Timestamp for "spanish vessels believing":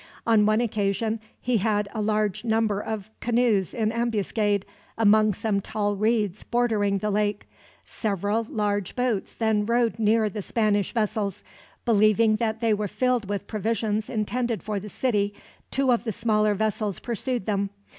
10.41-12.37